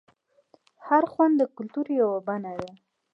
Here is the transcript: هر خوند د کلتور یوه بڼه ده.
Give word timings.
هر 0.87 1.03
خوند 1.11 1.33
د 1.37 1.41
کلتور 1.57 1.87
یوه 1.99 2.17
بڼه 2.27 2.53
ده. 2.59 2.71